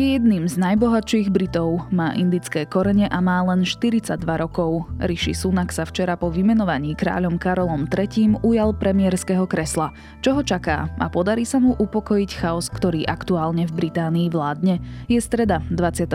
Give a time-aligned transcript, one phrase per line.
[0.00, 4.88] Je jedným z najbohatších Britov, má indické korene a má len 42 rokov.
[4.96, 9.92] Rishi Sunak sa včera po vymenovaní kráľom Karolom III ujal premiérskeho kresla.
[10.24, 14.80] Čo ho čaká a podarí sa mu upokojiť chaos, ktorý aktuálne v Británii vládne?
[15.12, 16.08] Je streda 26.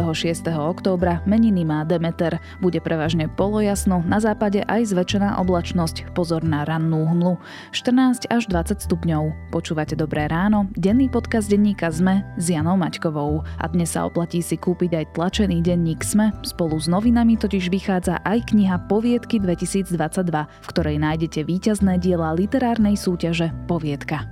[0.49, 2.41] októbra, meniny má Demeter.
[2.65, 7.37] Bude prevažne polojasno, na západe aj zväčšená oblačnosť, pozor na rannú hmlu.
[7.69, 9.53] 14 až 20 stupňov.
[9.53, 13.45] Počúvate Dobré ráno, denný podcast denníka ZME s Janou Maťkovou.
[13.61, 18.23] A dnes sa oplatí si kúpiť aj tlačený denník SME, spolu s novinami totiž vychádza
[18.23, 19.91] aj kniha Poviedky 2022,
[20.31, 24.31] v ktorej nájdete víťazné diela literárnej súťaže Poviedka.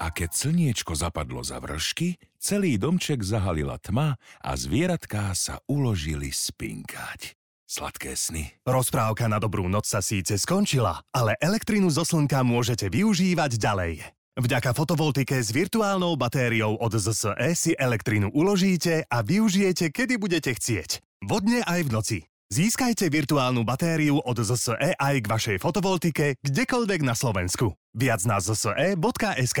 [0.00, 7.38] A keď slniečko zapadlo za vršky, celý domček zahalila tma a zvieratká sa uložili spinkať.
[7.70, 8.50] Sladké sny.
[8.66, 14.19] Rozprávka na dobrú noc sa síce skončila, ale elektrinu zo slnka môžete využívať ďalej.
[14.38, 21.02] Vďaka fotovoltike s virtuálnou batériou od ZSE si elektrínu uložíte a využijete, kedy budete chcieť.
[21.26, 22.18] Vodne aj v noci.
[22.50, 27.74] Získajte virtuálnu batériu od ZSE aj k vašej fotovoltike kdekoľvek na Slovensku.
[27.94, 29.60] Viac na zse.sk.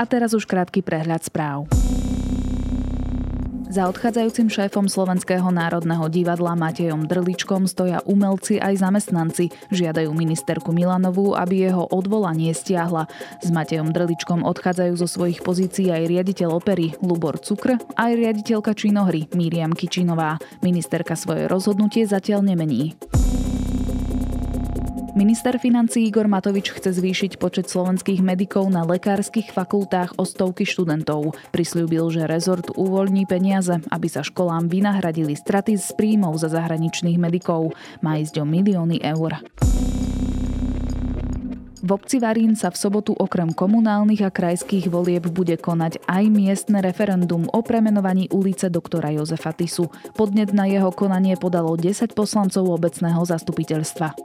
[0.00, 1.68] A teraz už krátky prehľad správ.
[3.70, 9.52] Za odchádzajúcim šéfom Slovenského národného divadla Matejom Drličkom stoja umelci aj zamestnanci.
[9.70, 13.06] Žiadajú ministerku Milanovú, aby jeho odvolanie stiahla.
[13.38, 19.30] S Matejom Drličkom odchádzajú zo svojich pozícií aj riaditeľ opery Lubor Cukr, aj riaditeľka činohry
[19.38, 20.42] Miriam Kičinová.
[20.66, 22.98] Ministerka svoje rozhodnutie zatiaľ nemení.
[25.20, 31.36] Minister financí Igor Matovič chce zvýšiť počet slovenských medikov na lekárskych fakultách o stovky študentov.
[31.52, 37.76] Prisľúbil, že rezort uvoľní peniaze, aby sa školám vynahradili straty z príjmov za zahraničných medikov.
[38.00, 39.44] Má ísť o milióny eur.
[41.84, 46.80] V obci Varín sa v sobotu okrem komunálnych a krajských volieb bude konať aj miestne
[46.80, 49.92] referendum o premenovaní ulice doktora Jozefa Tisu.
[50.16, 54.16] Podnet na jeho konanie podalo 10 poslancov obecného zastupiteľstva.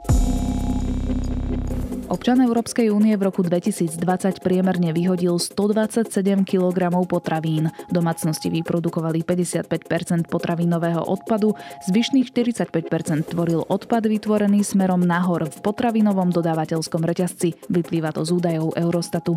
[2.16, 4.00] Občan Európskej únie v roku 2020
[4.40, 7.68] priemerne vyhodil 127 kg potravín.
[7.92, 11.52] Domácnosti vyprodukovali 55% potravinového odpadu,
[11.84, 17.68] zvyšných 45% tvoril odpad vytvorený smerom nahor v potravinovom dodávateľskom reťazci.
[17.68, 19.36] Vyplýva to z údajov Eurostatu.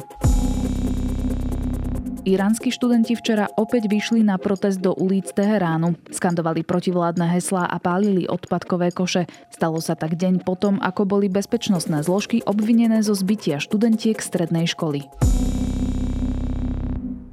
[2.27, 5.95] Iránsky študenti včera opäť vyšli na protest do ulic Teheránu.
[6.11, 9.23] Skandovali protivládne heslá a pálili odpadkové koše.
[9.47, 15.07] Stalo sa tak deň potom, ako boli bezpečnostné zložky obvinené zo zbytia študentiek strednej školy.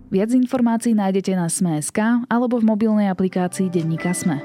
[0.06, 4.38] Viac informácií nájdete na Sme.sk alebo v mobilnej aplikácii Denníka Sme.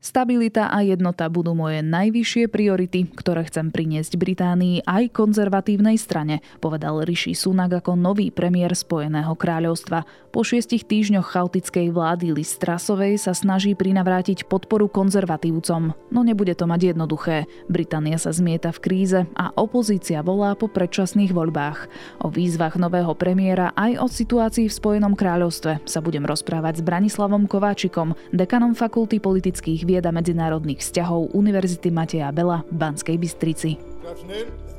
[0.00, 7.04] Stabilita a jednota budú moje najvyššie priority, ktoré chcem priniesť Británii aj konzervatívnej strane, povedal
[7.04, 10.08] Rishi Sunak ako nový premiér Spojeného kráľovstva.
[10.32, 16.96] Po šiestich týždňoch chaotickej vlády Liz sa snaží prinavrátiť podporu konzervatívcom, no nebude to mať
[16.96, 17.44] jednoduché.
[17.68, 21.92] Británia sa zmieta v kríze a opozícia volá po predčasných voľbách.
[22.24, 27.44] O výzvach nového premiéra aj o situácii v Spojenom kráľovstve sa budem rozprávať s Branislavom
[27.44, 33.74] Kováčikom, dekanom fakulty politických vied a medzinárodných vzťahov Univerzity Mateja Bela v Banskej Bystrici.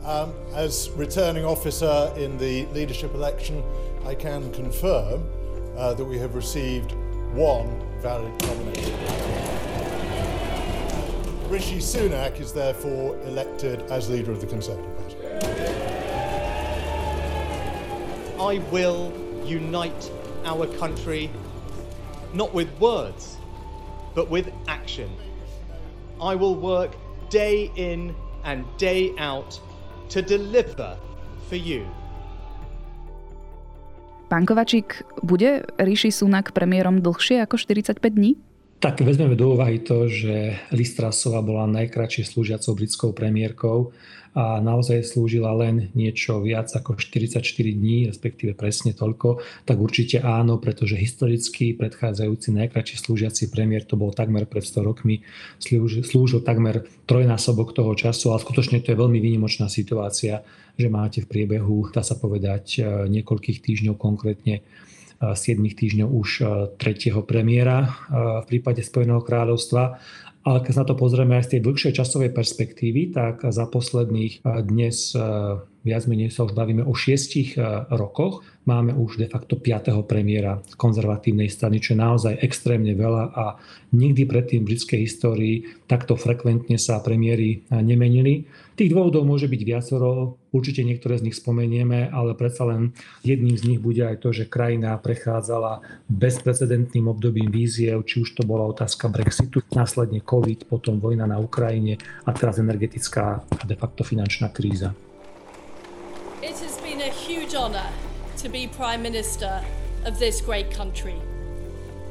[0.02, 3.62] Um, as returning officer in the leadership election,
[4.08, 5.22] I can confirm
[5.78, 6.96] uh, that we have received
[7.36, 7.70] one
[8.02, 8.98] valid nomination.
[11.52, 15.16] Rishi Sunak is therefore elected as leader of the Conservative Party.
[18.40, 19.14] I will
[19.46, 20.12] unite
[20.46, 21.30] our country
[22.34, 23.38] not with words,
[24.16, 25.10] but with action.
[26.22, 26.92] I will work
[27.30, 28.14] day in
[28.44, 29.60] and day out
[30.10, 30.98] to deliver
[31.50, 31.88] for you.
[34.32, 38.40] Pán Kovačík, bude Rishi Sunak premiérom dlhšie ako 45 dní?
[38.82, 43.94] Tak vezmeme do úvahy to, že Listrasová bola najkračšie slúžiacou britskou premiérkou
[44.34, 47.46] a naozaj slúžila len niečo viac ako 44
[47.78, 49.38] dní, respektíve presne toľko,
[49.70, 55.22] tak určite áno, pretože historicky predchádzajúci najkračší slúžiaci premiér, to bol takmer pred 100 rokmi,
[55.62, 60.42] slúžil, slúžil takmer trojnásobok toho času, ale skutočne to je veľmi výnimočná situácia,
[60.74, 64.66] že máte v priebehu, dá sa povedať, e, niekoľkých týždňov konkrétne
[65.22, 66.44] 7 e, týždňov už e,
[66.82, 67.94] tretieho premiéra
[68.42, 70.02] v prípade Spojeného kráľovstva.
[70.42, 74.42] Ale keď sa na to pozrieme aj z tej dlhšej časovej perspektívy, tak za posledných
[74.42, 75.14] eh, dnes
[75.82, 78.46] viac menej sa už bavíme o šiestich eh, rokoch.
[78.62, 83.58] Máme už de facto piatého premiéra konzervatívnej strany, čo je naozaj extrémne veľa a
[83.90, 88.46] nikdy predtým v britskej histórii takto frekventne sa premiéry nemenili.
[88.82, 93.66] Tých dôvodov môže byť viacero, určite niektoré z nich spomenieme, ale predsa len jedným z
[93.70, 99.12] nich bude aj to, že krajina prechádzala bezprecedentným obdobím víziev, či už to bola otázka
[99.12, 104.96] Brexitu, následne COVID, potom vojna na Ukrajine a teraz energetická a de facto finančná kríza.
[107.62, 107.94] Honor
[108.42, 109.62] to be Prime Minister
[110.10, 111.14] of this great country.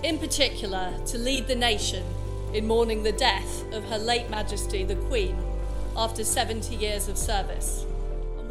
[0.06, 2.06] In particular, to lead the nation
[2.54, 5.34] in mourning the death of Her late Majesty the Queen
[5.98, 7.82] after 70 years of service.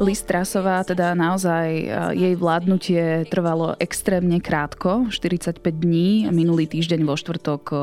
[0.00, 1.84] Liz Trasová, teda naozaj e,
[2.16, 6.24] jej vládnutie trvalo extrémne krátko, 45 dní.
[6.32, 7.76] Minulý týždeň vo štvrtok e,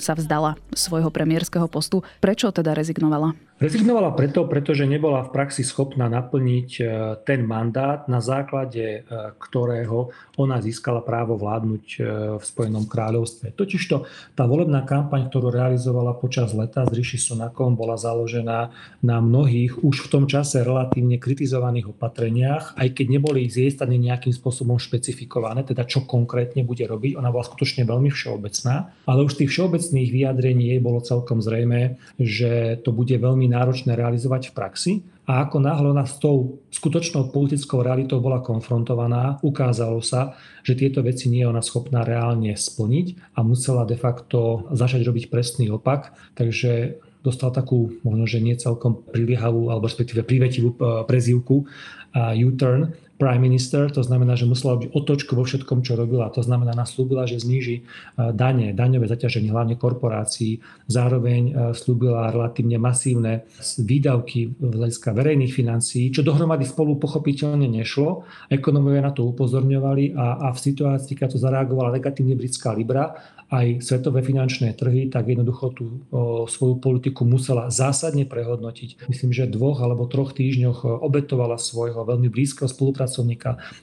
[0.00, 2.04] sa vzdala svojho premiérskeho postu.
[2.24, 3.36] Prečo teda rezignovala?
[3.62, 6.84] Rezignovala preto, pretože nebola v praxi schopná naplniť e,
[7.22, 9.00] ten mandát, na základe e,
[9.38, 11.98] ktorého ona získala právo vládnuť e,
[12.34, 13.54] v Spojenom kráľovstve.
[13.54, 14.02] Totižto
[14.34, 20.10] tá volebná kampaň, ktorú realizovala počas leta s Rishi Sunakom, bola založená na mnohých už
[20.10, 25.62] v tom čase relatívne kritizovaných opatreniach, aj keď neboli z jej strany nejakým spôsobom špecifikované,
[25.62, 27.14] teda čo konkrétne bude robiť.
[27.14, 32.82] Ona bola skutočne veľmi všeobecná, ale už tých všeobecných vyjadrení jej bolo celkom zrejme, že
[32.82, 34.92] to bude veľmi náročné realizovať v praxi.
[35.28, 40.34] A ako náhle ona s tou skutočnou politickou realitou bola konfrontovaná, ukázalo sa,
[40.64, 45.30] že tieto veci nie je ona schopná reálne splniť a musela de facto začať robiť
[45.30, 46.16] presný opak.
[46.34, 51.68] Takže dostal takú, možno, že nie celkom priliehavú, alebo respektíve privetivú eh, prezývku
[52.12, 52.92] U-turn,
[53.22, 56.26] prime minister, to znamená, že musela byť otočku vo všetkom, čo robila.
[56.34, 57.82] To znamená, naslúbila, že zníži e,
[58.34, 60.58] dane, daňové zaťaženie, hlavne korporácií.
[60.90, 63.46] Zároveň e, slúbila relatívne masívne
[63.78, 68.26] výdavky v hľadiska verejných financií, čo dohromady spolu pochopiteľne nešlo.
[68.50, 73.14] Ekonomovia na to upozorňovali a, a v situácii, keď to zareagovala negatívne britská Libra,
[73.52, 79.04] aj svetové finančné trhy, tak jednoducho tú o, svoju politiku musela zásadne prehodnotiť.
[79.12, 83.11] Myslím, že dvoch alebo troch týždňoch obetovala svojho veľmi blízkeho spolupracovníka,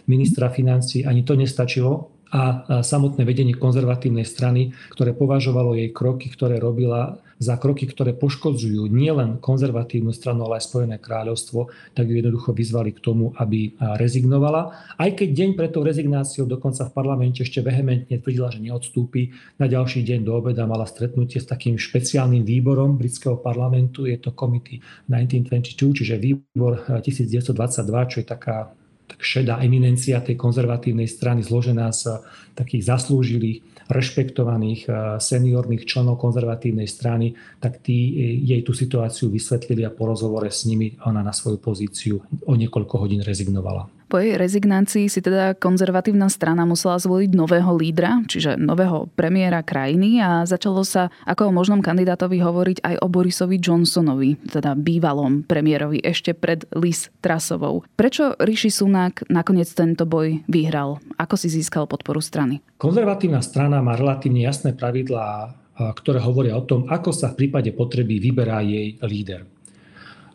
[0.10, 1.06] ministra financí.
[1.06, 7.56] Ani to nestačilo a samotné vedenie konzervatívnej strany, ktoré považovalo jej kroky, ktoré robila za
[7.56, 13.00] kroky, ktoré poškodzujú nielen konzervatívnu stranu, ale aj Spojené kráľovstvo, tak ju jednoducho vyzvali k
[13.00, 14.76] tomu, aby rezignovala.
[15.00, 19.72] Aj keď deň pred tou rezignáciou dokonca v parlamente ešte vehementne tvrdila, že neodstúpi, na
[19.72, 24.84] ďalší deň do obeda mala stretnutie s takým špeciálnym výborom britského parlamentu, je to Committee
[25.10, 28.79] 1922, čiže výbor 1922, čo je taká tak
[29.20, 32.24] šedá eminencia tej konzervatívnej strany zložená z
[32.56, 39.84] takých zaslúžilých, rešpektovaných eh, seniorných členov konzervatívnej strany, tak tí eh, jej tú situáciu vysvetlili
[39.84, 42.16] a po rozhovore s nimi ona na svoju pozíciu
[42.48, 43.99] o niekoľko hodín rezignovala.
[44.10, 50.18] Po jej rezignácii si teda konzervatívna strana musela zvoliť nového lídra, čiže nového premiéra krajiny
[50.18, 56.02] a začalo sa ako o možnom kandidátovi hovoriť aj o Borisovi Johnsonovi, teda bývalom premiérovi
[56.02, 57.86] ešte pred Liz Trasovou.
[57.94, 60.98] Prečo Rishi Sunak nakoniec tento boj vyhral?
[61.22, 62.66] Ako si získal podporu strany?
[62.82, 68.18] Konzervatívna strana má relatívne jasné pravidlá, ktoré hovoria o tom, ako sa v prípade potreby
[68.18, 69.46] vyberá jej líder.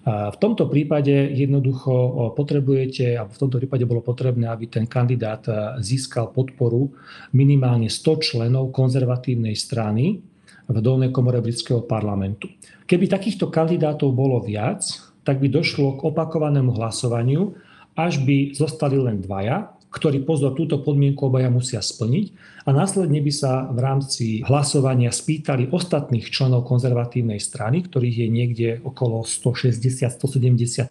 [0.05, 5.41] V tomto prípade jednoducho potrebujete, alebo v tomto prípade bolo potrebné, aby ten kandidát
[5.81, 6.93] získal podporu
[7.33, 10.21] minimálne 100 členov konzervatívnej strany
[10.69, 12.53] v dolnej komore britského parlamentu.
[12.85, 14.85] Keby takýchto kandidátov bolo viac,
[15.25, 17.57] tak by došlo k opakovanému hlasovaniu,
[17.97, 22.35] až by zostali len dvaja, ktorí pozor, túto podmienku obaja musia splniť
[22.67, 28.69] a následne by sa v rámci hlasovania spýtali ostatných členov konzervatívnej strany, ktorých je niekde
[28.83, 30.19] okolo 160-170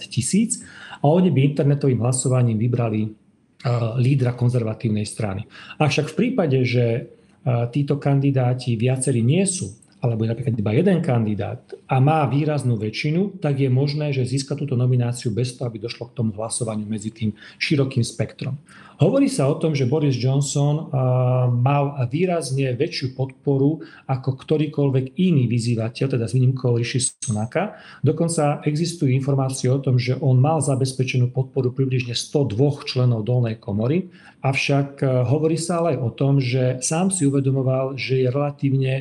[0.07, 0.63] tisíc
[1.03, 3.12] a oni by internetovým hlasovaním vybrali
[4.00, 5.43] lídra konzervatívnej strany.
[5.83, 7.12] Avšak v prípade, že
[7.75, 13.39] títo kandidáti viacerí nie sú alebo je napríklad iba jeden kandidát a má výraznú väčšinu,
[13.39, 17.15] tak je možné, že získa túto nomináciu bez toho, aby došlo k tomu hlasovaniu medzi
[17.15, 18.60] tým širokým spektrom.
[19.00, 20.91] Hovorí sa o tom, že Boris Johnson
[21.63, 23.79] mal výrazne väčšiu podporu
[24.12, 27.79] ako ktorýkoľvek iný vyzývateľ, teda s výnimkou Rishi Sunaka.
[28.03, 34.12] Dokonca existujú informácie o tom, že on mal zabezpečenú podporu približne 102 členov dolnej komory,
[34.43, 35.00] avšak
[35.31, 38.93] hovorí sa ale aj o tom, že sám si uvedomoval, že je relatívne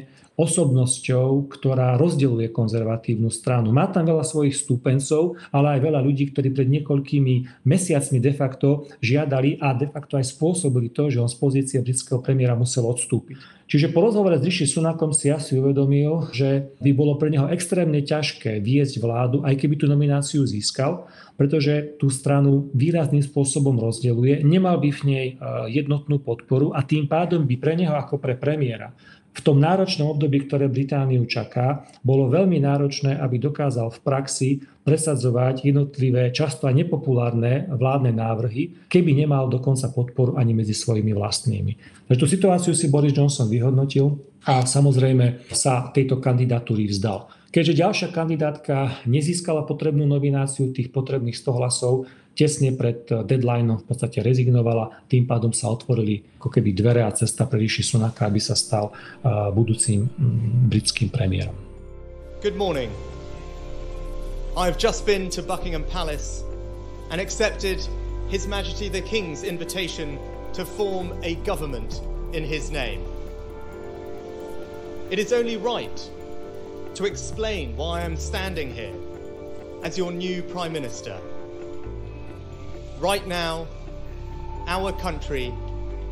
[0.43, 3.71] osobnosťou, ktorá rozdeluje konzervatívnu stranu.
[3.71, 8.91] Má tam veľa svojich stúpencov, ale aj veľa ľudí, ktorí pred niekoľkými mesiacmi de facto
[8.99, 13.63] žiadali a de facto aj spôsobili to, že on z pozície britského premiéra musel odstúpiť.
[13.73, 18.05] Čiže po rozhovore s Rishi Sunakom si asi uvedomil, že by bolo pre neho extrémne
[18.05, 21.09] ťažké viesť vládu, aj keby tú nomináciu získal,
[21.41, 25.37] pretože tú stranu výrazným spôsobom rozdeluje, nemal by v nej eh,
[25.73, 28.93] jednotnú podporu a tým pádom by pre neho ako pre premiéra
[29.33, 34.51] v tom náročnom období, ktoré Britániu čaká, bolo veľmi náročné, aby dokázal v praxi
[34.85, 41.73] presadzovať jednotlivé, často aj nepopulárne vládne návrhy, keby nemal dokonca podporu ani medzi svojimi vlastnými.
[42.11, 47.31] Takže tú situáciu si Boris Johnson vyhodnotil a samozrejme sa tejto kandidatúry vzdal.
[47.53, 53.87] Keďže ďalšia kandidátka nezískala potrebnú nomináciu tých potrebných 100 hlasov, tesne pred eh, deadlineom v
[53.87, 58.41] podstate rezignovala, tým pádom sa otvorili ako keby dvere a cesta pre Rishi Sunaka, aby
[58.43, 61.55] sa stal uh, budúcim um, britským premiérom.
[62.43, 62.91] Good morning.
[64.59, 66.45] I've just been to Buckingham Palace
[67.11, 67.81] and accepted
[68.29, 70.19] His Majesty the King's invitation
[70.53, 73.05] to form a government in his name.
[75.11, 76.11] It is only right
[76.95, 78.95] to explain why I'm standing here
[79.83, 81.19] as your new Prime Minister.
[83.03, 83.67] Right now,
[84.71, 85.51] our country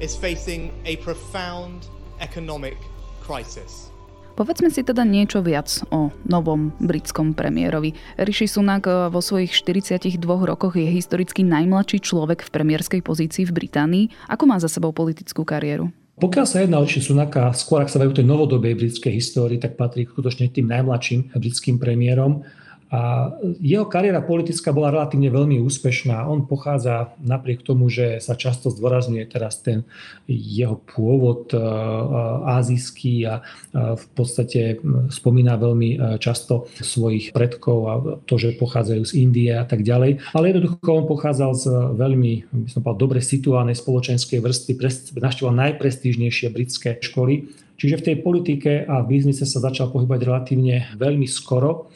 [0.03, 1.87] is facing a profound
[2.19, 2.75] economic
[3.23, 3.95] crisis.
[4.35, 7.95] Povedzme si teda niečo viac o novom britskom premiérovi.
[8.19, 13.55] Rishi Sunak eh, vo svojich 42 rokoch je historicky najmladší človek v premiérskej pozícii v
[13.55, 14.05] Británii.
[14.27, 15.95] Ako má za sebou politickú kariéru?
[16.19, 19.79] Pokiaľ sa jedná o Rishi Sunaka, skôr ak sa vajú tej novodobej britskej histórii, tak
[19.79, 22.43] patrí skutočne tým najmladším britským premiérom.
[22.91, 23.31] A
[23.63, 26.27] jeho kariéra politická bola relatívne veľmi úspešná.
[26.27, 29.87] On pochádza napriek tomu, že sa často zdôrazňuje teraz ten
[30.27, 31.63] jeho pôvod e, e,
[32.51, 33.43] azijský a e,
[33.95, 37.95] v podstate spomína veľmi často svojich predkov a
[38.27, 40.35] to, že pochádzajú z Indie a tak ďalej.
[40.35, 44.73] Ale jednoducho on pochádzal z veľmi, by som povedal, dobre situovanej spoločenskej vrstvy,
[45.15, 50.93] našťoval najprestížnejšie britské školy Čiže v tej politike a v biznise sa začal pohybať relatívne
[51.01, 51.89] veľmi skoro.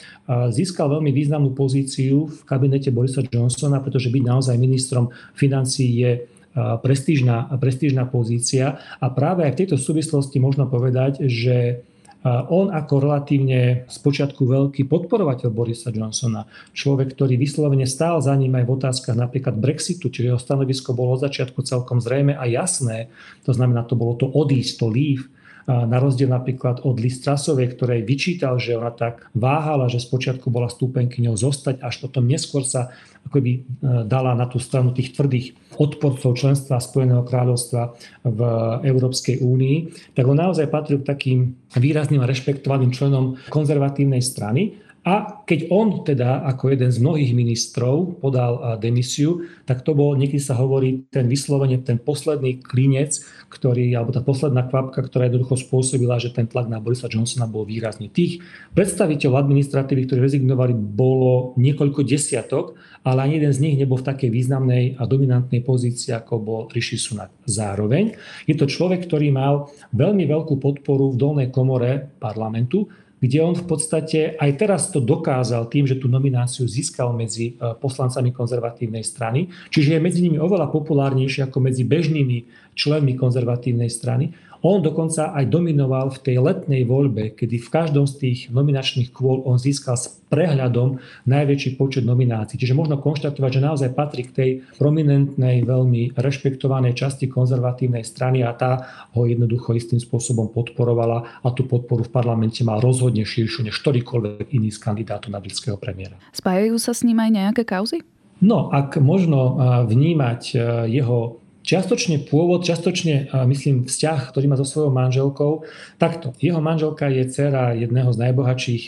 [0.49, 6.25] Získal veľmi významnú pozíciu v kabinete Borisa Johnsona, pretože byť naozaj ministrom financí je
[6.57, 8.81] prestížna, prestížna pozícia.
[8.97, 11.85] A práve aj v tejto súvislosti možno povedať, že
[12.25, 18.65] on ako relatívne spočiatku veľký podporovateľ Borisa Johnsona, človek, ktorý vyslovene stál za ním aj
[18.65, 23.13] v otázkach napríklad Brexitu, čiže jeho stanovisko bolo od začiatku celkom zrejme a jasné,
[23.45, 25.29] to znamená, to bolo to odísť, to leave,
[25.65, 30.69] na rozdiel napríklad od Liz Trasovej, ktorej vyčítal, že ona tak váhala, že spočiatku bola
[30.69, 32.93] stúpenkyňou zostať, až potom neskôr sa
[33.25, 33.61] akoby e,
[34.05, 37.97] dala na tú stranu tých tvrdých odporcov členstva Spojeného kráľovstva
[38.29, 38.41] v
[38.85, 39.77] Európskej únii,
[40.13, 41.41] tak on naozaj patril k takým
[41.73, 44.84] výrazným a rešpektovaným členom konzervatívnej strany.
[45.05, 50.41] A keď on teda ako jeden z mnohých ministrov podal demisiu, tak to bol, niekedy
[50.41, 53.21] sa hovorí, ten vyslovene, ten posledný klinec,
[53.53, 57.69] ktorý, alebo tá posledná kvapka, ktorá jednoducho spôsobila, že ten tlak na Borisa Johnsona bol
[57.69, 58.09] výrazný.
[58.09, 58.41] Tých
[58.73, 62.73] predstaviteľov administratívy, ktorí rezignovali, bolo niekoľko desiatok,
[63.05, 66.97] ale ani jeden z nich nebol v takej významnej a dominantnej pozícii, ako bol Rishi
[66.97, 67.29] Sunak.
[67.45, 68.17] Zároveň
[68.49, 72.89] je to človek, ktorý mal veľmi veľkú podporu v dolnej komore parlamentu,
[73.25, 77.73] kde on v podstate aj teraz to dokázal tým, že tú nomináciu získal medzi e,
[77.81, 82.45] poslancami konzervatívnej strany, čiže je medzi nimi oveľa populárnejší ako medzi bežnými
[82.77, 84.37] členmi konzervatívnej strany.
[84.65, 89.45] On dokonca aj dominoval v tej letnej voľbe, kedy v každom z tých nominačných kôl
[89.45, 92.57] on získal s prehľadom najväčší počet nominácií.
[92.57, 98.57] Čiže možno konštatovať, že naozaj patrí k tej prominentnej, veľmi rešpektovanej časti konzervatívnej strany a
[98.57, 103.77] tá ho jednoducho istým spôsobom podporovala a tú podporu v parlamente mal rozhodne širšiu než
[103.85, 106.17] ktorýkoľvek iný z kandidátov na britského premiéra.
[106.33, 108.01] Spájajú sa s ním aj nejaké kauzy?
[108.41, 110.57] No, ak možno vnímať
[110.89, 115.65] jeho Čiastočne pôvod, čiastočne, myslím, vzťah, ktorý má so svojou manželkou.
[115.97, 118.85] Takto, jeho manželka je dcera jedného z najbohatších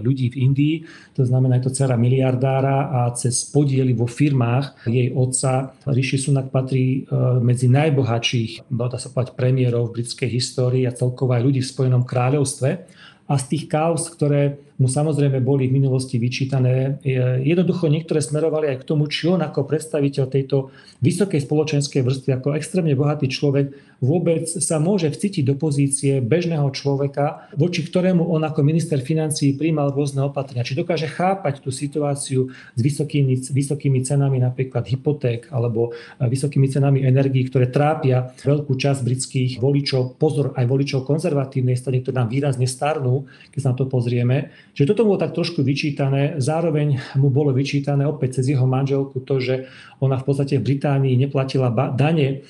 [0.00, 0.76] ľudí v Indii,
[1.12, 6.48] to znamená, je to dcera miliardára a cez podiely vo firmách jej otca Rishi Sunak
[6.48, 7.04] patrí
[7.44, 12.08] medzi najbohatších, dá sa povedať, premiérov v britskej histórii a celkovo aj ľudí v Spojenom
[12.08, 12.88] kráľovstve.
[13.28, 17.02] A z tých kauz, ktoré mu samozrejme boli v minulosti vyčítané,
[17.42, 20.70] jednoducho niektoré smerovali aj k tomu, či on ako predstaviteľ tejto
[21.02, 27.50] vysokej spoločenskej vrstvy, ako extrémne bohatý človek, vôbec sa môže vcítiť do pozície bežného človeka,
[27.58, 30.62] voči ktorému on ako minister financií príjmal rôzne opatrenia.
[30.62, 35.90] Či dokáže chápať tú situáciu s vysokými, vysokými cenami napríklad hypoték alebo
[36.22, 42.22] vysokými cenami energií, ktoré trápia veľkú časť britských voličov, pozor aj voličov konzervatívnej strany, ktoré
[42.22, 43.17] nám výrazne starnú,
[43.50, 44.52] keď sa na to pozrieme.
[44.76, 46.38] Čiže toto bolo tak trošku vyčítané.
[46.38, 49.54] Zároveň mu bolo vyčítané opäť cez jeho manželku to, že
[49.98, 52.44] ona v podstate v Británii neplatila dane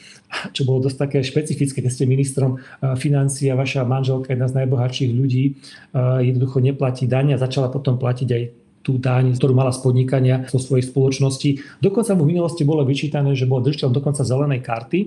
[0.53, 4.61] čo bolo dosť také špecifické, keď ste ministrom eh, financií a vaša manželka, jedna z
[4.65, 8.43] najbohatších ľudí, eh, jednoducho neplatí dania a začala potom platiť aj
[8.83, 11.81] tú daň, ktorú mala z podnikania zo svojich spoločností.
[11.85, 15.07] Dokonca mu v minulosti bolo vyčítané, že bol držiteľom dokonca zelenej karty, e,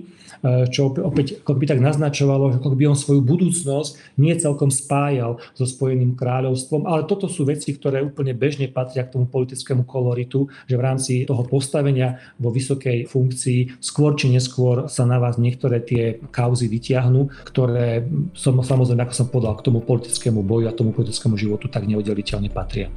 [0.70, 5.42] čo opäť ako by tak naznačovalo, že ako by on svoju budúcnosť nie celkom spájal
[5.56, 6.86] so Spojeným kráľovstvom.
[6.86, 11.12] Ale toto sú veci, ktoré úplne bežne patria k tomu politickému koloritu, že v rámci
[11.26, 17.28] toho postavenia vo vysokej funkcii skôr či neskôr sa na vás niektoré tie kauzy vytiahnu,
[17.50, 21.88] ktoré som samozrejme, ako som povedal, k tomu politickému boju a tomu politickému životu tak
[21.88, 22.92] neoddeliteľne patria.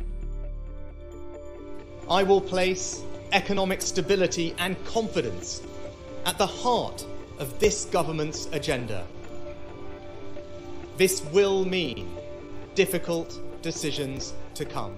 [2.06, 3.02] I will place
[3.34, 5.66] economic stability and confidence
[6.30, 7.02] at the heart
[7.42, 9.10] of this government's agenda.
[11.02, 12.06] This will mean
[12.78, 14.94] difficult decisions to come.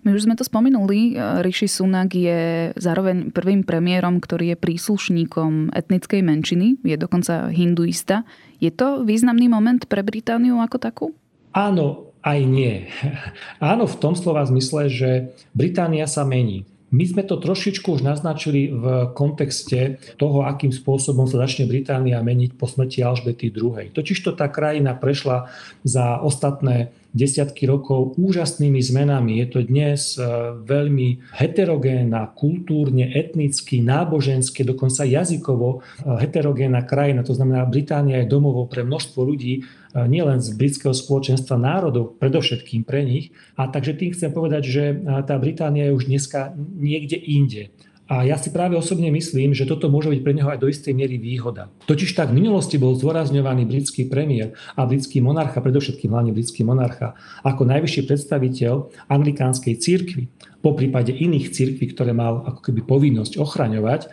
[0.00, 1.14] My už sme to spomenuli,
[1.44, 8.24] Rishi Sunak je zároveň prvým premiérom, ktorý je príslušníkom etnickej menšiny, je dokonca hinduista.
[8.58, 11.06] Je to významný moment pre Britániu ako takú?
[11.54, 12.86] Áno, aj nie.
[13.60, 15.10] Áno, v tom slova zmysle, že
[15.52, 16.64] Británia sa mení.
[16.92, 22.60] My sme to trošičku už naznačili v kontexte toho, akým spôsobom sa začne Británia meniť
[22.60, 23.96] po smrti Alžbety II.
[23.96, 25.48] Totižto tá krajina prešla
[25.88, 29.40] za ostatné desiatky rokov úžasnými zmenami.
[29.44, 30.24] Je to dnes e,
[30.64, 35.78] veľmi heterogénna, kultúrne, etnicky, náboženské, dokonca jazykovo e,
[36.24, 37.20] heterogénna krajina.
[37.24, 43.04] To znamená, Británia je domovou pre množstvo ľudí, nielen z britského spoločenstva národov, predovšetkým pre
[43.04, 43.36] nich.
[43.60, 44.84] A takže tým chcem povedať, že
[45.28, 47.68] tá Británia je už dneska niekde inde.
[48.10, 50.90] A ja si práve osobne myslím, že toto môže byť pre neho aj do istej
[50.92, 51.70] miery výhoda.
[51.86, 57.14] Totiž tak v minulosti bol zdôrazňovaný britský premiér a britský monarcha, predovšetkým hlavne britský monarcha,
[57.46, 60.28] ako najvyšší predstaviteľ anglikánskej církvy
[60.62, 64.00] po prípade iných cirkví, ktoré mal ako keby povinnosť ochraňovať.
[64.06, 64.08] E,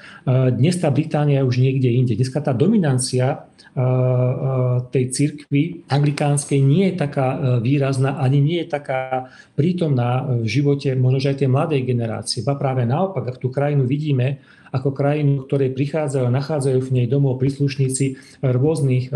[0.57, 2.17] dnes tá Británia je už niekde inde.
[2.17, 3.85] Dneska tá dominancia e, e,
[4.89, 11.21] tej cirkvi anglikánskej nie je taká výrazná, ani nie je taká prítomná v živote možno
[11.21, 12.41] aj tej mladej generácie.
[12.41, 17.07] A práve naopak, ak tú krajinu vidíme ako krajinu, ktorej prichádzajú a nachádzajú v nej
[17.09, 19.11] domov príslušníci rôznych e,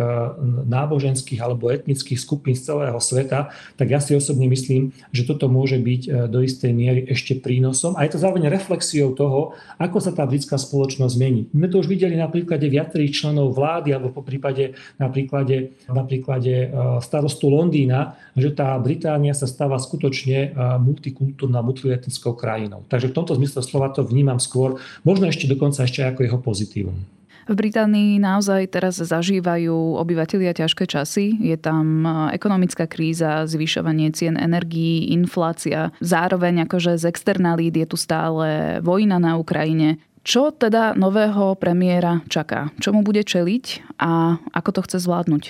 [0.67, 5.77] náboženských alebo etnických skupín z celého sveta, tak ja si osobne myslím, že toto môže
[5.77, 10.11] byť e, do istej miery ešte prínosom a je to zároveň reflexiou toho, ako sa
[10.11, 11.49] tá britská spoločnosť mení.
[11.53, 16.03] My to už videli na príklade viacerých členov vlády alebo po prípade na príklade, na
[16.05, 22.85] príklade e, starostu Londýna, že tá Británia sa stáva skutočne multikultúrna, multietnickou krajinou.
[22.89, 26.39] Takže v tomto zmysle slova to vnímam skôr, možno ešte ešte dokonca ešte ako jeho
[26.39, 26.95] pozitívum.
[27.43, 31.35] V Británii naozaj teraz zažívajú obyvatelia ťažké časy.
[31.43, 35.91] Je tam ekonomická kríza, zvyšovanie cien energií, inflácia.
[35.99, 39.99] Zároveň akože z externalít je tu stále vojna na Ukrajine.
[40.23, 42.71] Čo teda nového premiéra čaká?
[42.79, 45.43] Čo mu bude čeliť a ako to chce zvládnuť?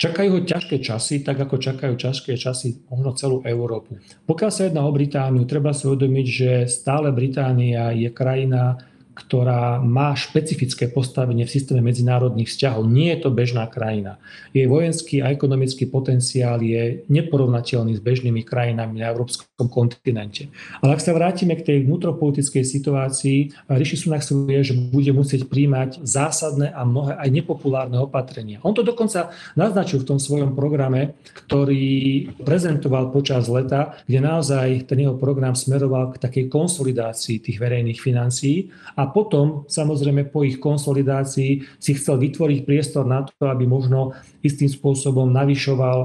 [0.00, 4.00] Čakajú ho ťažké časy, tak ako čakajú ťažké časy možno celú Európu.
[4.24, 8.80] Pokiaľ sa jedná o Britániu, treba si uvedomiť, že stále Británia je krajina
[9.14, 12.86] ktorá má špecifické postavenie v systéme medzinárodných vzťahov.
[12.86, 14.22] Nie je to bežná krajina.
[14.54, 20.48] Jej vojenský a ekonomický potenciál je neporovnateľný s bežnými krajinami na európskom kontinente.
[20.80, 23.38] Ale ak sa vrátime k tej vnútropolitickej situácii,
[23.70, 28.62] Rishi Sunak vie, že bude musieť príjmať zásadné a mnohé aj nepopulárne opatrenia.
[28.62, 35.02] On to dokonca naznačil v tom svojom programe, ktorý prezentoval počas leta, kde naozaj ten
[35.02, 41.80] jeho program smeroval k takej konsolidácii tých verejných financií a potom samozrejme po ich konsolidácii
[41.80, 44.12] si chcel vytvoriť priestor na to, aby možno
[44.44, 45.98] istým spôsobom navyšoval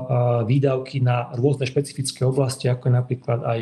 [0.47, 3.59] výdavky na rôzne špecifické oblasti, ako je napríklad aj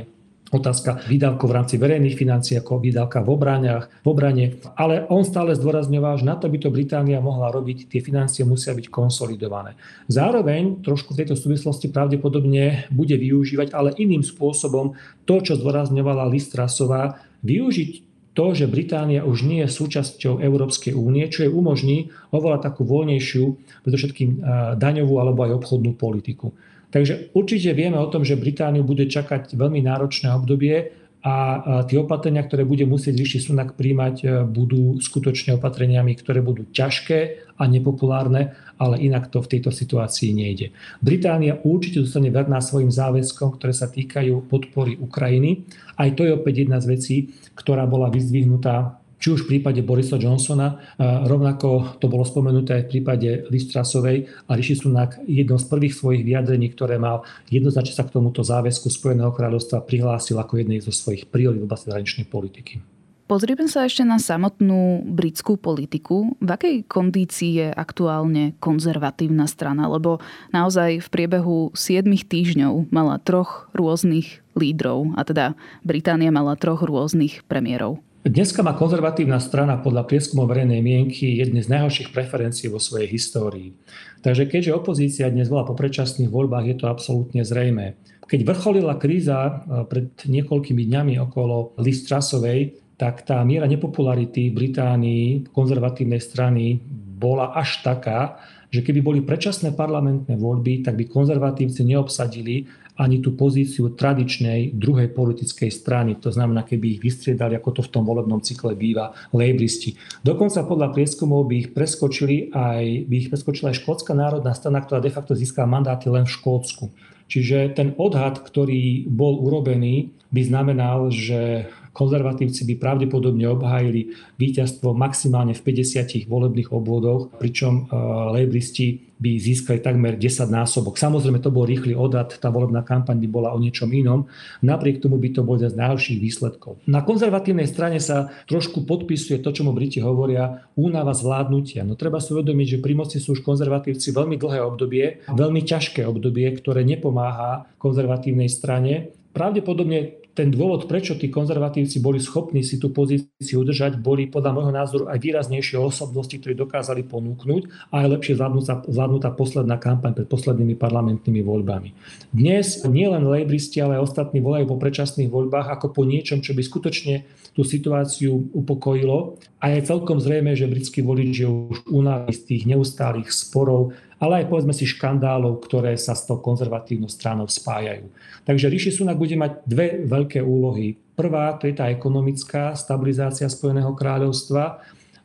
[0.53, 4.45] otázka výdavkov v rámci verejných financií, ako výdavka v obraniach, v obrane.
[4.77, 8.77] Ale on stále zdôrazňoval, že na to by to Británia mohla robiť, tie financie musia
[8.77, 9.73] byť konsolidované.
[10.05, 14.93] Zároveň trošku v tejto súvislosti pravdepodobne bude využívať, ale iným spôsobom,
[15.25, 21.45] to, čo zdôrazňovala Listrasová, využiť to, že Británia už nie je súčasťou Európskej únie, čo
[21.45, 23.43] jej umožní oveľa takú voľnejšiu,
[23.85, 24.37] predovšetkým e,
[24.77, 26.49] daňovú alebo aj obchodnú politiku.
[26.93, 30.93] Takže určite vieme o tom, že Britániu bude čakať veľmi náročné obdobie
[31.23, 36.67] a tie opatrenia, ktoré bude musieť vyšší Sunak príjmať, e, budú skutočne opatreniami, ktoré budú
[36.67, 40.75] ťažké a nepopulárne, ale inak to v tejto situácii nejde.
[40.99, 45.63] Británia určite zostane verná svojim záväzkom, ktoré sa týkajú podpory Ukrajiny.
[45.95, 47.15] Aj to je opäť jedna z vecí,
[47.55, 52.91] ktorá bola vyzdvihnutá či už v prípade Borisa Johnsona, rovnako to bolo spomenuté aj v
[52.91, 58.19] prípade Listrasovej a Rishi Sunak jedno z prvých svojich vyjadrení, ktoré mal jednoznačne sa k
[58.19, 62.83] tomuto záväzku Spojeného kráľovstva prihlásil ako jednej zo svojich priorít v oblasti zahraničnej politiky.
[63.23, 66.36] Pozrieme sa ešte na samotnú britskú politiku.
[66.43, 69.88] V akej kondícii je aktuálne konzervatívna strana?
[69.88, 70.19] Lebo
[70.51, 75.55] naozaj v priebehu 7 týždňov mala troch rôznych lídrov, a teda
[75.88, 78.03] Británia mala troch rôznych premiérov.
[78.23, 83.75] Dneska má konzervatívna strana podľa prieskumov verejnej mienky jedny z najhorších preferencií vo svojej histórii.
[84.23, 87.99] Takže keďže opozícia dnes bola po predčasných voľbách, je to absolútne zrejme.
[88.23, 89.51] Keď vrcholila kríza e,
[89.91, 96.79] pred niekoľkými dňami okolo Trussovej, tak tá miera nepopularity v Británii konzervatívnej strany
[97.19, 98.39] bola až taká,
[98.71, 105.10] že keby boli predčasné parlamentné voľby, tak by konzervatívci neobsadili ani tú pozíciu tradičnej druhej
[105.13, 106.13] politickej strany.
[106.21, 109.97] To znamená, keby ich vystriedali, ako to v tom volebnom cykle býva, lejbristi.
[110.21, 115.01] Dokonca podľa prieskumov by ich preskočili aj, by ich preskočila aj škótska národná strana, ktorá
[115.01, 116.93] de facto získala mandáty len v Škótsku.
[117.34, 125.53] Čiže ten odhad, ktorý bol urobený, by znamenal, že konzervatívci by pravdepodobne obhájili víťazstvo maximálne
[125.53, 130.99] v 50 volebných obvodoch, pričom uh, lejbristi by získali takmer 10 násobok.
[130.99, 134.27] Samozrejme, to bol rýchly odhad, tá volebná kampaň by bola o niečom inom.
[134.59, 136.83] Napriek tomu by to bol jeden z najhorších výsledkov.
[136.91, 141.88] Na konzervatívnej strane sa trošku podpisuje to, čo mu Briti hovoria, únava zvládnutia.
[141.88, 146.03] No treba si uvedomiť, že pri moci sú už konzervatívci veľmi dlhé obdobie, veľmi ťažké
[146.03, 149.15] obdobie, ktoré nepomáha konzervatívnej strane.
[149.31, 154.73] Pravdepodobne ten dôvod, prečo tí konzervatívci boli schopní si tú pozíciu udržať, boli podľa môjho
[154.73, 160.27] názoru aj výraznejšie osobnosti, ktorí dokázali ponúknuť a aj lepšie zvládnutá, zvládnutá posledná kampaň pred
[160.27, 161.93] poslednými parlamentnými voľbami.
[162.33, 166.65] Dnes nielen lejbristi, ale aj ostatní volajú po predčasných voľbách ako po niečom, čo by
[166.65, 169.37] skutočne tú situáciu upokojilo.
[169.61, 173.93] A je celkom zrejme, že britský volič je už unavený z tých neustálých sporov
[174.23, 178.07] ale aj povedzme si škandálov, ktoré sa s tou konzervatívnou stranou spájajú.
[178.47, 180.95] Takže Rishi Sunak bude mať dve veľké úlohy.
[181.19, 184.79] Prvá, to je tá ekonomická stabilizácia Spojeného kráľovstva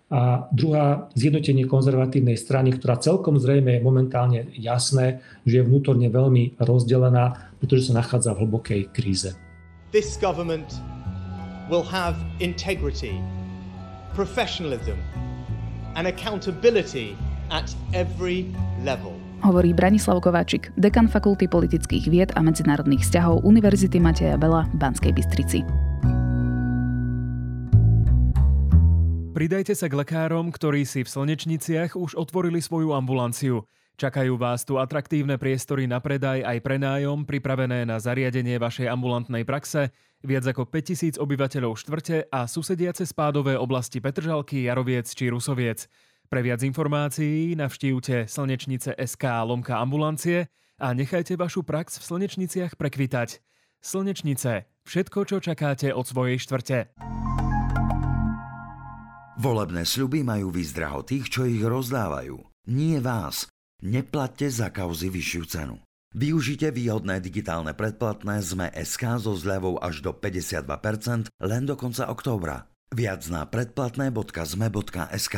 [0.08, 6.58] a druhá, zjednotenie konzervatívnej strany, ktorá celkom zrejme je momentálne jasné, že je vnútorne veľmi
[6.58, 9.30] rozdelená, pretože sa nachádza v hlbokej kríze.
[9.94, 10.80] This government
[11.70, 13.14] will have integrity,
[14.16, 14.98] professionalism
[15.94, 17.14] and accountability
[17.54, 18.48] at every.
[19.38, 25.12] Hovorí Branislav Kováčik, dekan Fakulty politických vied a medzinárodných vzťahov Univerzity Mateja Bela v Banskej
[25.14, 25.62] Bystrici.
[29.34, 33.62] Pridajte sa k lekárom, ktorí si v Slnečniciach už otvorili svoju ambulanciu.
[33.98, 39.90] Čakajú vás tu atraktívne priestory na predaj aj prenájom, pripravené na zariadenie vašej ambulantnej praxe,
[40.22, 45.90] viac ako 5000 obyvateľov štvrte a susediace spádové oblasti Petržalky, Jaroviec či Rusoviec.
[46.28, 53.40] Pre viac informácií navštívte slnečnice SK Lomka ambulancie a nechajte vašu prax v slnečniciach prekvitať.
[53.80, 54.68] Slnečnice.
[54.84, 56.92] Všetko, čo čakáte od svojej štvrte.
[59.40, 62.36] Volebné sľuby majú výzdraho tých, čo ich rozdávajú.
[62.68, 63.48] Nie vás.
[63.80, 65.80] Neplatte za kauzy vyššiu cenu.
[66.12, 72.68] Využite výhodné digitálne predplatné ZME SK so zľavou až do 52% len do konca októbra.
[72.92, 75.36] Viac na predplatné.zme.sk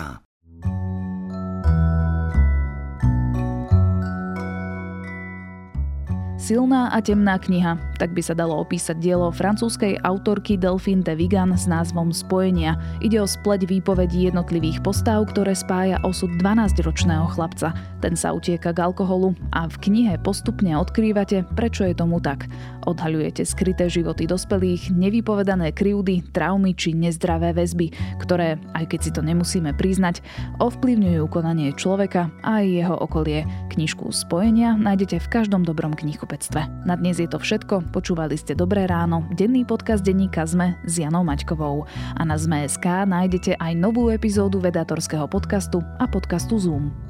[6.50, 11.54] Silná a temná kniha, tak by sa dalo opísať dielo francúzskej autorky Delphine de Vigan
[11.54, 12.74] s názvom Spojenia.
[12.98, 17.70] Ide o spleť výpovedí jednotlivých postáv, ktoré spája osud 12-ročného chlapca.
[18.02, 22.50] Ten sa utieka k alkoholu a v knihe postupne odkrývate, prečo je tomu tak.
[22.88, 29.20] Odhaľujete skryté životy dospelých, nevypovedané krivdy, traumy či nezdravé väzby, ktoré, aj keď si to
[29.20, 30.24] nemusíme priznať,
[30.62, 33.44] ovplyvňujú konanie človeka a aj jeho okolie.
[33.68, 36.88] Knižku Spojenia nájdete v každom dobrom knihkupectve.
[36.88, 41.24] Na dnes je to všetko, počúvali ste Dobré ráno, denný podcast denníka ZME s Janou
[41.26, 41.84] Maťkovou.
[42.16, 47.09] A na ZME.sk nájdete aj novú epizódu vedátorského podcastu a podcastu Zoom.